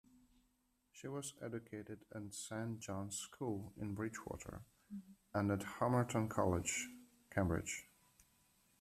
She 0.91 1.07
was 1.07 1.35
educated 1.43 2.05
at 2.11 2.33
Saint 2.33 2.79
John's 2.79 3.17
School 3.19 3.71
in 3.79 3.93
Bridgwater, 3.93 4.61
and 5.31 5.51
at 5.51 5.61
Homerton 5.61 6.27
College, 6.27 6.89
Cambridge. 7.29 7.85